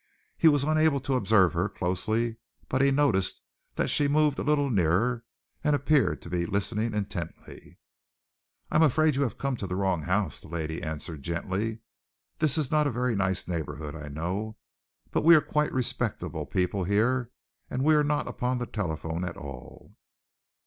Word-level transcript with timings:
He 0.35 0.47
was 0.47 0.63
unable 0.63 0.99
to 1.01 1.13
observe 1.13 1.53
her 1.53 1.69
closely, 1.69 2.37
but 2.67 2.81
he 2.81 2.89
noticed 2.89 3.39
that 3.75 3.91
she 3.91 4.07
moved 4.07 4.39
a 4.39 4.43
little 4.43 4.71
nearer, 4.71 5.23
and 5.63 5.75
appeared 5.75 6.23
to 6.23 6.29
be 6.31 6.47
listening 6.47 6.95
intently. 6.95 7.77
"I 8.71 8.77
am 8.77 8.81
afraid 8.81 9.09
that 9.09 9.15
you 9.17 9.21
have 9.21 9.37
come 9.37 9.57
to 9.57 9.67
the 9.67 9.75
wrong 9.75 10.01
house," 10.01 10.41
the 10.41 10.47
lady 10.47 10.81
answered 10.81 11.21
gently. 11.21 11.81
"This 12.39 12.57
is 12.57 12.71
not 12.71 12.87
a 12.87 12.91
very 12.91 13.15
nice 13.15 13.47
neighborhood, 13.47 13.93
I 13.95 14.07
know, 14.07 14.57
but 15.11 15.23
we 15.23 15.35
are 15.35 15.39
quite 15.39 15.71
respectable 15.71 16.47
people 16.47 16.83
here, 16.85 17.29
and 17.69 17.83
we 17.83 17.93
are 17.93 18.03
not 18.03 18.27
upon 18.27 18.57
the 18.57 18.65
telephone 18.65 19.23
at 19.23 19.37
all." 19.37 19.93